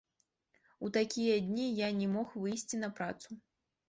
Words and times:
У 0.85 0.87
такія 0.95 1.35
дні 1.49 1.67
я 1.79 1.89
не 1.97 2.07
мог 2.13 2.31
выйсці 2.47 2.79
на 2.85 2.89
працу. 3.01 3.29